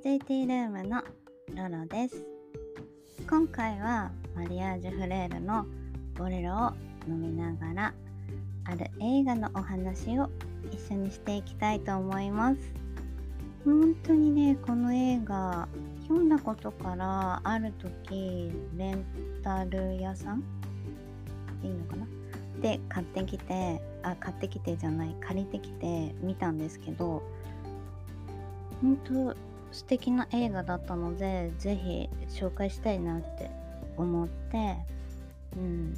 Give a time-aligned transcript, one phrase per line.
[0.00, 1.02] JT ルームの
[1.56, 2.24] ロロです。
[3.28, 5.66] 今回はマリアージュフレールの
[6.14, 6.72] ボレロを
[7.08, 7.94] 飲みながら
[8.66, 10.30] ある映画のお話を
[10.70, 12.60] 一緒にしていきたいと思います。
[13.64, 15.66] 本当にねこの映画
[16.02, 19.04] 読んだことからある時レン
[19.42, 20.44] タル屋さん？
[21.64, 22.06] いいのかな？
[22.62, 27.20] で買ってきてあ買ってきてじゃない借りてきて見たんですけど
[28.80, 33.50] 本当素敵な映画だったのでぜひ紹介したいなって
[33.96, 34.76] 思って。
[35.56, 35.94] うん。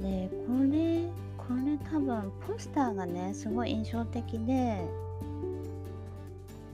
[0.00, 4.86] でこれこれ多分ポスターがねすごい印象的で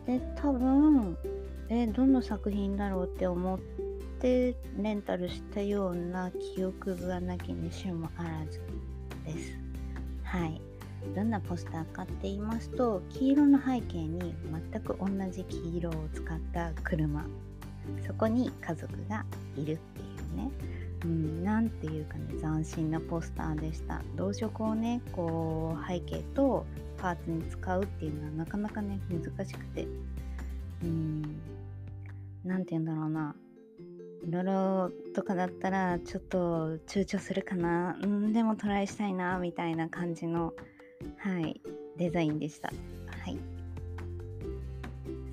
[0.07, 1.17] で多分
[1.69, 3.59] えどの作品だろうって思っ
[4.21, 8.61] てレンタルしたような記憶がなきにしもあらず
[9.25, 9.57] です。
[10.25, 10.61] はい。
[11.15, 14.35] どんなポスターかって言いますと黄色の背景に
[14.73, 17.25] 全く同じ黄色を使った車。
[18.07, 19.25] そこに家族が
[19.57, 20.51] いるっていうね。
[21.05, 24.03] うん、なんていうかね斬新なポスターでした。
[24.17, 26.65] 動色をねこう背景と
[26.97, 29.87] パーツに使うっていうのはなかなかね難しくて。
[30.83, 31.23] うん
[32.45, 33.35] 何て言うんだろうな。
[34.29, 37.99] ロロとかだったらちょっと躊躇するかな。
[38.01, 40.55] うんでもトライしたいなみたいな感じの
[41.19, 41.61] はい。
[41.97, 42.69] デザインでした。
[42.69, 42.75] は
[43.31, 43.39] い。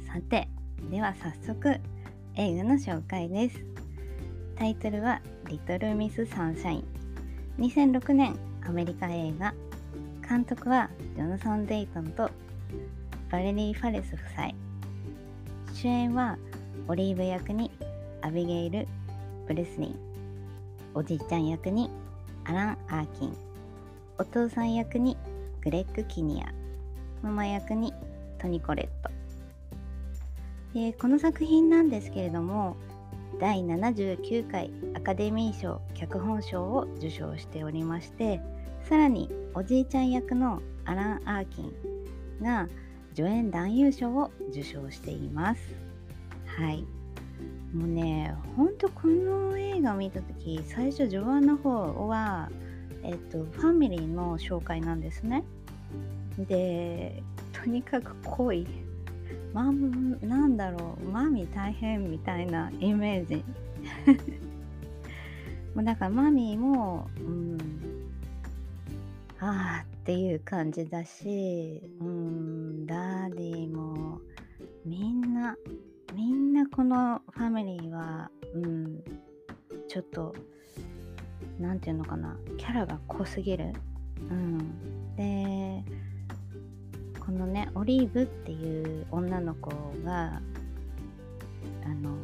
[0.05, 0.47] さて
[0.89, 1.75] では早速
[2.35, 3.59] 映画の紹介です。
[4.55, 6.85] タイトルはリトルミス・サンシャイン
[7.59, 9.53] 2006年アメリカ映画。
[10.27, 12.29] 監督はジョナサン・デイトンと
[13.31, 14.69] バレリー・ファレス夫妻。
[15.73, 16.37] 主演は
[16.87, 17.71] オリーブ役に
[18.21, 18.87] アビゲイル・
[19.47, 19.95] ブレスリン
[20.93, 21.89] おじいちゃん役に
[22.43, 23.37] アラン・アーキン
[24.17, 25.15] お父さん役に
[25.63, 26.53] グレッグ・キニア。
[27.21, 27.93] ママ役に
[28.37, 29.11] トニ・コレット。
[30.73, 32.77] でこの作品なんですけれども
[33.39, 38.39] 第79回アカデミー賞脚本賞を受賞しておりまして
[38.83, 41.73] さらにおじいちゃん役のアラン・アーキン
[42.41, 42.67] が
[43.15, 45.61] 助演男優賞を受賞しています。
[46.45, 46.85] はい。
[47.73, 52.49] もうねほんとこの映画を見た時最初序盤の方は
[53.03, 55.43] えっとファミリーの紹介なんですね。
[56.37, 58.67] でとにかく濃い。
[59.53, 59.71] ま
[60.21, 61.05] なんだろう。
[61.09, 63.43] マミ大変みたいなイメージ。
[65.75, 67.57] もうだからマミーもうん
[69.39, 74.19] ああっていう感じだしうんダーディーも
[74.85, 75.55] みんな
[76.13, 79.03] みんなこのファミリーはうん
[79.87, 80.35] ちょっと
[81.59, 83.73] 何て言うのかなキャラが濃すぎる。
[84.29, 85.15] うん。
[85.15, 85.83] で
[87.19, 89.69] このねオリーブっていう女の子
[90.03, 90.41] が
[91.85, 92.15] あの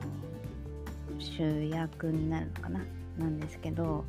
[1.19, 2.79] 主役になるのかな
[3.17, 4.05] なんですけど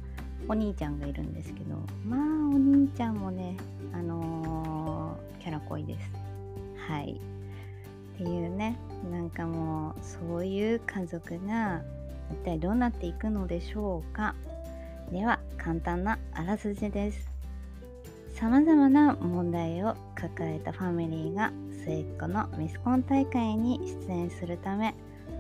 [0.49, 1.77] お兄ちゃんがいるんですけど
[2.07, 3.57] まあお兄ちゃんもね
[3.93, 6.11] あのー、キャラ濃いです。
[6.89, 7.21] はい。
[8.15, 8.79] っていうね
[9.11, 11.83] なんかもうそういう家族が
[12.31, 14.35] 一体どうなっていくのでしょうか。
[15.11, 17.31] では簡単なあらすじです
[18.35, 21.53] さまざまな問題を抱えたファミリーが
[21.85, 24.95] 末っ子のミスコン大会に出演するため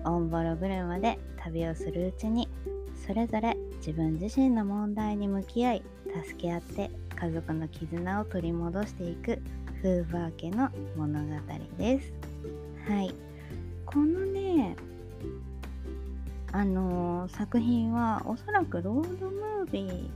[0.04, 2.48] オンボロ車で旅をするうちに
[3.06, 5.82] それぞれ自分自身の問題に向き合い
[6.24, 9.40] 助け合って家族の絆を取り戻していく
[9.82, 11.28] フーバー家の物語
[11.78, 12.12] です。
[12.88, 13.14] はい。
[13.84, 14.76] このね、
[16.56, 20.08] あの、作品はおそらくロードムービーっ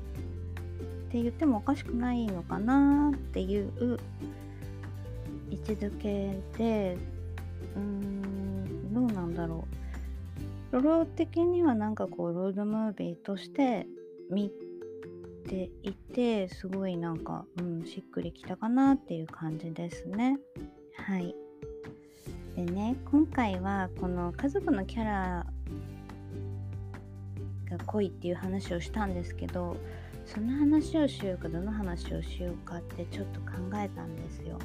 [1.11, 3.99] て言ってもおかしくないのかなっていう
[5.51, 6.97] 位置づけで
[7.77, 9.67] うーんどうなんだろ
[10.73, 10.77] う。
[10.77, 13.87] ロロ的にはなんかこうロードムービーとして
[14.31, 14.51] 見
[15.47, 20.39] ていてすごいなんか、うん、しっくりきたかなっていう感じですね。
[20.97, 21.35] はい。
[22.57, 25.47] でね今回はこの家族のキャラ
[27.71, 29.77] が濃いっていう話をしたんですけど
[30.27, 34.59] その話をしようかどの話をしようかってちょっと考えたんですよ。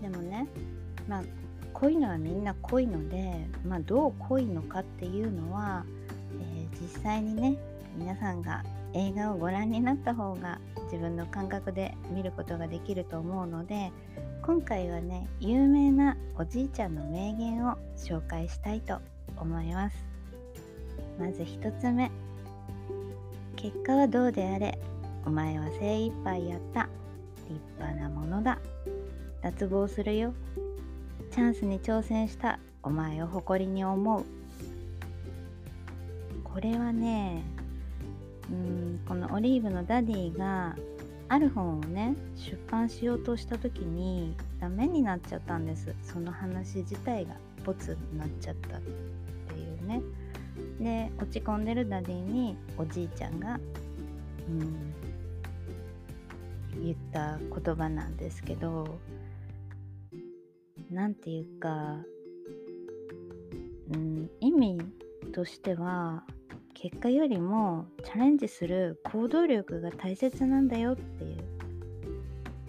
[0.00, 0.48] でもね
[1.08, 1.22] まあ
[1.72, 5.84] 濃いのはみんな濃いので、まあ、どう濃いのかっていうのは、
[6.40, 7.56] えー、実際にね
[7.96, 8.64] 皆さんが
[8.94, 13.92] 映画をご覧になった方が自分の感覚で見ることができると思うので
[14.42, 18.98] 今回はね有名なおじいちゃんの名言を紹介したいと
[19.36, 19.96] 思います。
[21.18, 22.10] まず1つ目。
[23.58, 24.78] 結果はどうであれ
[25.26, 26.88] お前は精一杯やった。
[27.48, 28.60] 立派なものだ。
[29.42, 30.32] 脱帽するよ。
[31.32, 32.60] チャンスに挑戦した。
[32.84, 34.24] お前を誇りに思う。
[36.44, 37.42] これはね
[38.48, 40.76] うんこのオリーブのダディが
[41.28, 45.96] ある本をね出版しようとした時にダメになっちゃったんです。
[46.04, 47.34] その話自体が
[47.64, 50.00] ボツになっちゃったっていうね。
[50.80, 53.58] で落ち込んでるダディにおじいちゃんが、
[54.48, 54.94] うん、
[56.82, 58.98] 言った言葉なんですけど
[60.90, 61.96] 何て言うか、
[63.92, 64.80] うん、意味
[65.32, 66.24] としては
[66.74, 71.58] 結果よりもチャレンジする行動力が大切なんだよっていう。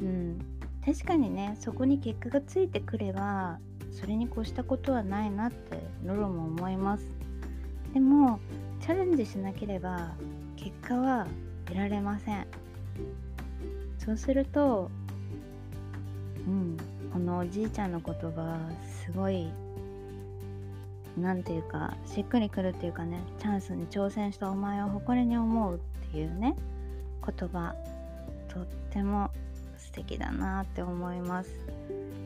[0.01, 0.39] うん、
[0.83, 3.59] 確かにねそこに結果がついてくれば
[3.91, 7.18] それに越したことはないなってノロも思います
[7.93, 8.39] でも
[8.81, 10.11] チャレンジしなければ
[10.55, 11.27] 結果は
[11.65, 12.47] 得られません。
[13.97, 14.89] そうすると
[16.47, 16.77] うん
[17.11, 18.57] このおじいちゃんの言葉
[19.05, 19.51] すごい
[21.17, 26.55] 何て言うかしっくりくるっていうかねチャンスに挑戦したお前を誇りに思うっていうね
[27.25, 27.75] 言葉
[28.47, 29.29] とっても
[29.77, 31.49] 素敵だなって思います、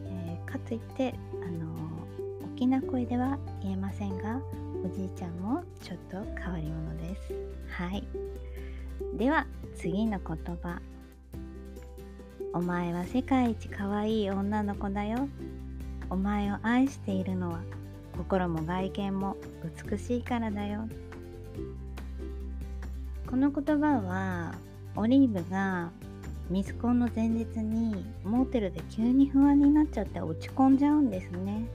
[0.06, 1.68] えー、かといってあの
[2.56, 4.40] 大きな声では言えませんが
[4.84, 7.34] おじいちゃんもちょっと変わり者です。
[7.70, 8.04] はい。
[9.18, 10.82] では次の言葉。
[12.54, 15.30] お前は世界一可愛い女の子だよ。
[16.10, 17.62] お前を愛しているのは
[18.18, 19.38] 心も外見も
[19.90, 20.90] 美しいからだよ。
[23.26, 24.56] この言葉は
[24.98, 25.92] オリーブが
[26.50, 31.66] ミスコンの前日にモーテルで急に不安になっちゃって落ち込んじゃうんですね。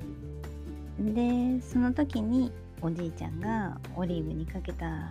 [1.00, 5.10] でその時におじいちゃんがオリーブにかけた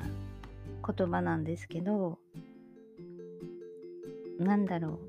[0.86, 2.18] 言葉なんですけど
[4.40, 5.00] なんだろ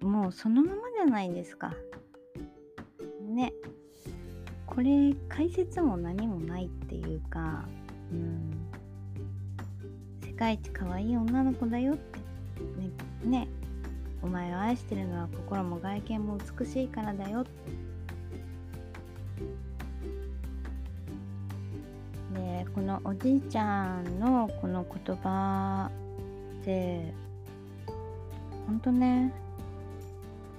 [0.00, 0.06] う。
[0.06, 1.72] もうそのままじゃないですか。
[3.28, 3.52] ね。
[4.66, 7.64] これ解説も何もないっていうか
[8.12, 8.50] うん。
[10.24, 12.18] 世界一可愛い女の子だよって。
[13.26, 13.40] ね。
[13.42, 13.48] ね。
[14.22, 17.61] お前を愛してるのは心も外見も美しいからだよって。
[23.04, 25.90] おじいちゃんのこの言葉
[26.60, 27.12] って
[28.66, 29.32] ほんとね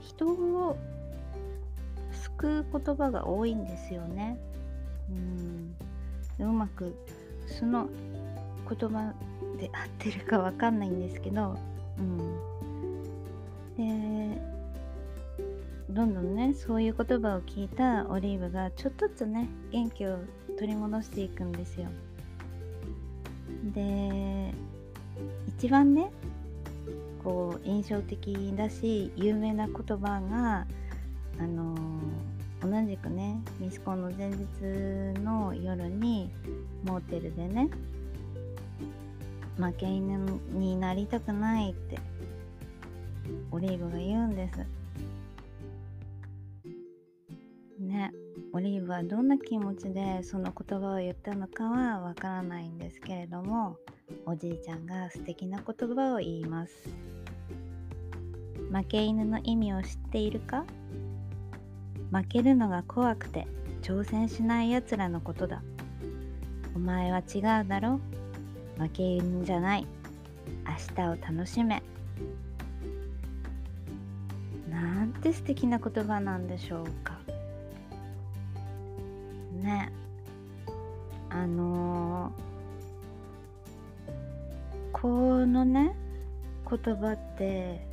[0.01, 0.77] 人を
[2.43, 4.37] く言葉が多いんですよね。
[5.09, 5.75] うん
[6.39, 6.93] うまく
[7.47, 7.87] その
[8.67, 9.13] 言葉
[9.57, 11.55] で合ってるかわかんないんですけど、
[11.97, 12.17] うん、
[13.77, 14.41] で
[15.89, 20.17] どんどんねそういう言葉を聞いたオリーブがちょっとずつね元気を
[20.57, 21.87] 取り戻していくんですよ。
[23.73, 24.53] で
[25.57, 26.11] 一番ね
[27.23, 30.67] こう印象的だし有名な言葉が
[31.39, 31.75] あの
[32.61, 36.31] 同じくねミスコンの前日の夜に
[36.85, 37.69] モーテルでね
[39.57, 41.99] 負け犬になりたくないって
[43.51, 44.72] オリーブが言うんです。
[48.87, 53.77] はどんな気持ちでその言葉を言ったのかはわからないんですけれども
[54.25, 56.73] おじいちゃんが素敵な言葉を言います。
[58.71, 60.65] 負け犬の意味を知っているか？
[62.11, 63.47] 負けるのが怖くて
[63.81, 65.61] 挑戦しないやつらのことだ。
[66.75, 67.99] お前は違うだろ？
[68.77, 69.87] 負けんじゃない。
[70.65, 71.83] 明日を楽しめ。
[74.69, 77.19] なんて素敵な言葉なんでしょうか。
[79.63, 79.91] ね。
[81.29, 84.11] あのー、
[84.91, 85.95] このね
[86.69, 87.85] 言葉って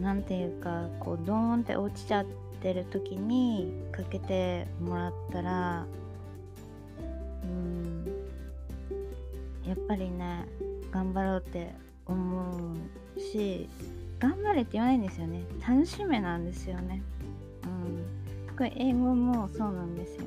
[0.00, 2.26] 何ていうかこうドーンって落ちちゃっ
[2.60, 5.84] てる時にかけてもらったら
[7.42, 8.06] うん
[9.66, 10.46] やっぱりね
[10.92, 11.74] 頑張ろうって
[12.06, 12.74] 思
[13.16, 13.68] うし
[14.20, 15.42] 頑張れって言わないんですよね。
[15.66, 17.02] 楽しめなんですよね。
[18.56, 20.24] これ英語もそうなんですよ。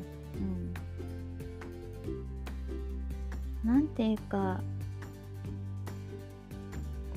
[3.64, 3.70] うん。
[3.70, 4.62] なんていうか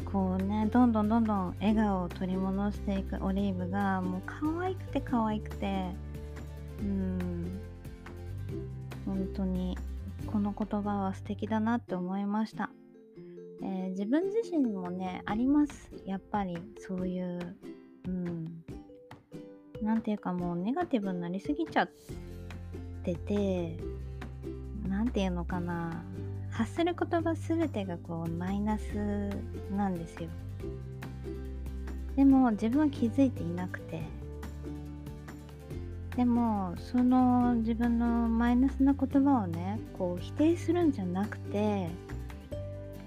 [0.04, 5.84] こうねどんどんどんどん笑顔を取り戻していくオリーブがもう可愛くて可愛くて。
[6.80, 7.60] うん。
[9.04, 9.76] 本当に
[10.26, 12.70] この言葉は素敵だなって思いました、
[13.62, 15.90] えー、自分自身もねあります。
[16.04, 17.56] やっぱりそういう
[18.06, 18.47] うん。
[19.82, 21.90] なんていうかもうネガティブになりすぎちゃっ
[23.04, 23.76] てて
[24.88, 26.02] 何て言うのかな。
[26.50, 28.82] 発する言葉全てがこうマイナス
[29.76, 30.28] なんですよ。
[32.16, 34.02] でも自分は気づいていなくて。
[36.16, 41.90] でもその自分のマイナスな言葉をねこう否定するんじゃなくて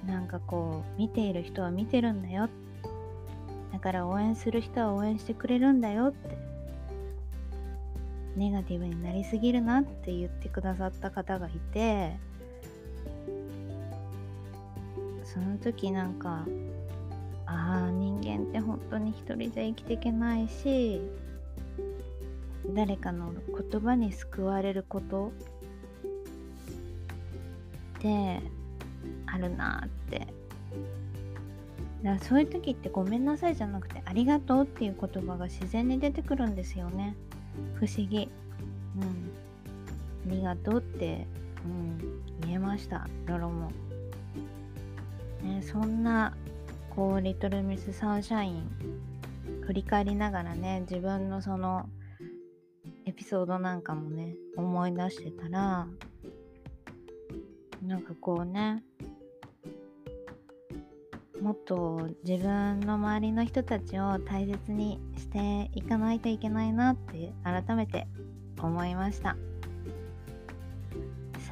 [0.07, 2.47] なんかこう見ている人は見てるんだよ。
[3.73, 6.37] だから応援する人は応援してくれるんだよって
[8.35, 12.17] ネガティブになりすぎるなって言ってくださった方がいて
[15.23, 16.45] その時なんか
[17.45, 21.01] ああ人間って本当に一人じゃ生きていけないし
[22.73, 25.31] 誰かの言葉に救われること
[27.97, 28.41] って
[29.25, 30.27] あるなって。
[32.03, 37.15] だからそういう時ってごめんなさいじゃなくてありがとうっていう言葉が自然に出てくるんですよね。
[37.79, 38.29] 不思議。
[38.97, 40.31] うん。
[40.31, 41.25] ありがとうって、
[41.65, 41.97] うん、
[42.41, 43.07] 言えました。
[43.25, 43.71] ロロも、
[45.43, 46.33] ね、そんな
[46.95, 48.69] こうリトルミスサンシャイン
[49.65, 51.87] 振り返りながらね自分のその
[53.05, 55.87] エピソードなんかもね思い出してたら
[57.81, 58.83] なんかこうね
[61.41, 68.05] もっと自分の周りの人たちを大切にしていかないといけないなって改めて
[68.59, 69.35] 思いました。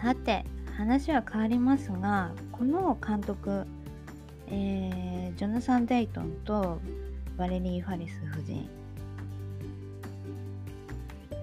[0.01, 0.45] さて
[0.77, 3.65] 話は変わりますがこの監督、
[4.47, 6.79] えー、ジョナサン・デイトンと
[7.35, 8.69] バレリー・ファリス夫人。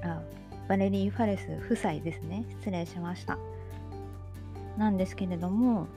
[0.05, 0.23] あ
[0.69, 2.45] バレリー・ファレス夫妻ですね。
[2.61, 3.39] 失礼しました。
[4.79, 5.89] なんですけれども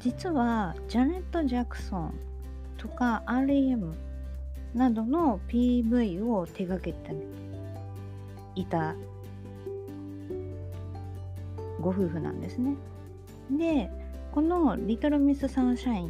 [0.00, 2.14] 実はジャネット・ジャクソン
[2.76, 3.94] とか REM
[4.74, 7.14] などの PV を手掛けて
[8.54, 8.94] いた
[11.80, 12.76] ご夫婦なんですね。
[13.50, 13.90] で
[14.32, 16.06] この「リトル・ミス・サンシャイ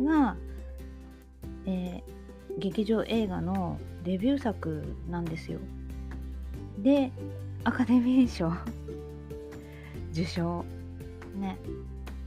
[0.00, 0.36] ンが」
[1.66, 5.58] えー、劇場映画のデビュー作なんですよ。
[6.78, 7.12] で
[7.64, 8.52] アカデミー賞
[10.12, 10.64] 受賞
[11.36, 11.58] ね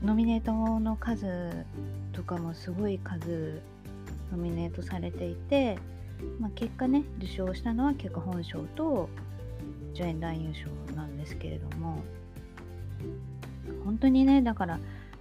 [0.02, 1.64] ノミネートの数
[2.12, 3.60] とかもすごい数
[4.32, 5.78] ノミネートされていて、
[6.40, 9.08] まあ、結果ね受賞したのは脚本賞と
[9.94, 12.02] 助演男優賞なんですけれども
[13.84, 14.80] 本当にねだから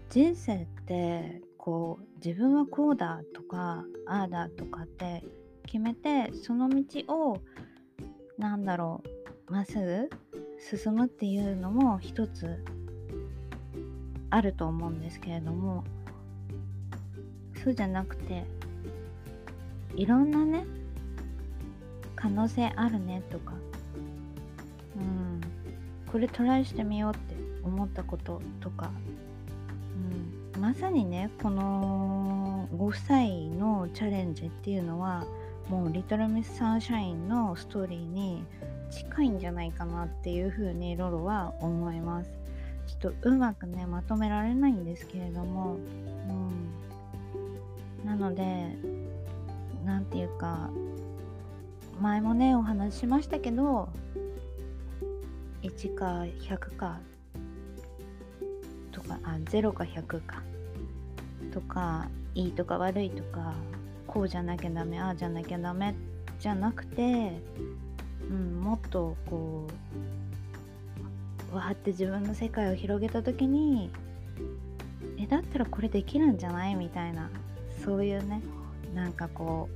[0.09, 5.23] 人生ってこう自分はこうだとかああだとかって
[5.65, 7.37] 決めてその道を
[8.39, 9.03] なんだろ
[9.47, 10.09] うまっすぐ
[10.59, 12.63] 進むっていうのも一つ
[14.31, 15.83] あると思うんですけれども
[17.63, 18.45] そうじゃなくて
[19.95, 20.65] いろんなね
[22.15, 23.53] 可能性あるねとか
[24.95, 25.41] うん
[26.11, 28.91] これトライしてみようって思ったこととか、
[30.55, 33.19] うん、まさにねこのご夫妻
[33.59, 35.25] のチャレンジっていうのは
[35.69, 38.43] もうリトルミスサンシャインのストーリーに
[38.89, 42.40] 近いんじゃないかなっていうふうにロロは思います。
[43.07, 45.77] ょっとうまくねまとめられないんですけれども、
[48.03, 48.75] うん、なので
[49.85, 50.69] 何て言うか
[51.99, 53.89] 前もねお話ししましたけど
[55.61, 56.99] 1か100か
[58.91, 60.43] とかあ0か100か
[61.53, 63.53] とかいいとか悪いとか
[64.07, 65.93] こうじゃなきゃダメああじゃなきゃダメ
[66.39, 67.41] じゃなくて、
[68.29, 70.20] うん、もっとこう
[71.51, 73.91] わーって自分の世界を広げた時に
[75.19, 76.75] えだったらこれできるんじゃない？
[76.75, 77.29] みたいな
[77.83, 78.41] そういうね
[78.93, 79.69] なんかこ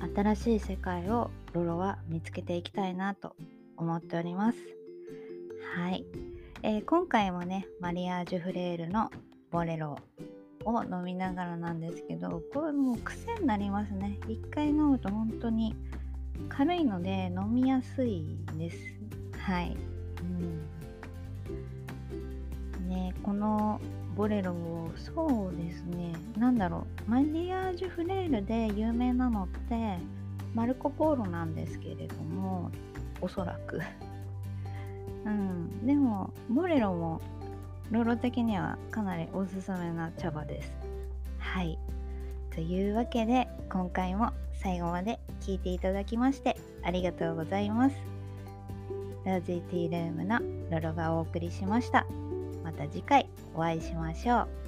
[0.00, 3.34] う新しい世界をロロは見つけていきたいなと
[3.76, 4.58] 思っております。
[5.76, 6.04] はい、
[6.62, 9.10] えー、今回もねマリアージュフレールの
[9.50, 9.98] ボレロ
[10.64, 14.18] を飲みながらなんですけどこれもう癖になりますね。
[14.28, 15.76] 一回飲むと本当に
[16.48, 18.97] 軽いので飲みやすいです。
[19.48, 19.74] はい、
[20.20, 20.24] う
[22.82, 23.80] ん、ねこの
[24.14, 26.12] ボレロをそうですね。
[26.36, 27.10] 何だろう。
[27.10, 29.96] マリアージュフレールで有名なのって
[30.54, 32.70] マルコ・ポーロなんですけれども
[33.22, 33.80] おそらく。
[35.24, 35.86] うん。
[35.86, 37.22] でもボレロも
[37.90, 40.70] ロロ的にはかなりおすすめな茶葉です。
[41.38, 41.78] はい。
[42.54, 48.17] というわけで今回も最後まで聞いていただきましてありがとうございます。
[49.28, 52.06] ラジーティールームのロロがお送りしました。
[52.64, 54.67] また次回お会いしましょう。